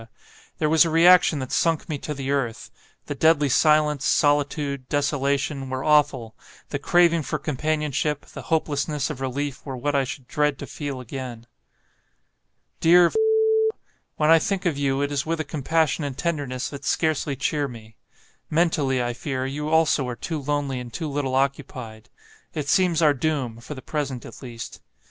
There 0.57 0.67
was 0.67 0.83
a 0.83 0.89
reaction 0.89 1.37
that 1.37 1.51
sunk 1.51 1.87
me 1.87 1.99
to 1.99 2.15
the 2.15 2.31
earth; 2.31 2.71
the 3.05 3.13
deadly 3.13 3.49
silence, 3.49 4.03
solitude, 4.03 4.89
desolation, 4.89 5.69
were 5.69 5.83
awful; 5.83 6.35
the 6.69 6.79
craving 6.79 7.21
for 7.21 7.37
companionship, 7.37 8.25
the 8.25 8.41
hopelessness 8.41 9.11
of 9.11 9.21
relief, 9.21 9.63
were 9.63 9.77
what 9.77 9.93
I 9.93 10.03
should 10.03 10.27
dread 10.27 10.57
to 10.57 10.65
feel 10.65 11.01
again. 11.01 11.45
"Dear, 12.79 13.11
when 14.15 14.31
I 14.31 14.39
think 14.39 14.65
of 14.65 14.75
you, 14.75 15.03
it 15.03 15.11
is 15.11 15.27
with 15.27 15.39
a 15.39 15.43
compassion 15.43 16.03
and 16.03 16.17
tenderness 16.17 16.67
that 16.71 16.83
scarcely 16.83 17.35
cheer 17.35 17.67
me. 17.67 17.95
Mentally, 18.49 19.03
I 19.03 19.13
fear, 19.13 19.45
you 19.45 19.69
also 19.69 20.07
are 20.07 20.15
too 20.15 20.41
lonely 20.41 20.79
and 20.79 20.91
too 20.91 21.09
little 21.09 21.35
occupied. 21.35 22.09
It 22.55 22.67
seems 22.67 23.03
our 23.03 23.13
doom, 23.13 23.59
for 23.59 23.75
the 23.75 23.83
present 23.83 24.25
at 24.25 24.41
least. 24.41 24.81